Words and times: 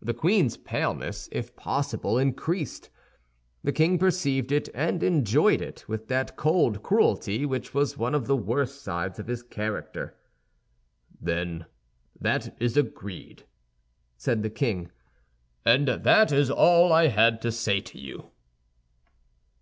The 0.00 0.14
queen's 0.14 0.56
paleness, 0.56 1.28
if 1.30 1.54
possible, 1.54 2.16
increased; 2.16 2.88
the 3.62 3.72
king 3.74 3.98
perceived 3.98 4.50
it, 4.50 4.70
and 4.74 5.02
enjoyed 5.02 5.60
it 5.60 5.86
with 5.86 6.08
that 6.08 6.34
cold 6.38 6.82
cruelty 6.82 7.44
which 7.44 7.74
was 7.74 7.98
one 7.98 8.14
of 8.14 8.26
the 8.26 8.38
worst 8.38 8.80
sides 8.80 9.18
of 9.18 9.26
his 9.26 9.42
character. 9.42 10.16
"Then 11.20 11.66
that 12.18 12.56
is 12.58 12.74
agreed," 12.78 13.44
said 14.16 14.42
the 14.42 14.48
king, 14.48 14.90
"and 15.62 15.86
that 15.88 16.32
is 16.32 16.50
all 16.50 16.90
I 16.90 17.08
had 17.08 17.42
to 17.42 17.52
say 17.52 17.80
to 17.82 17.98
you." 17.98 18.30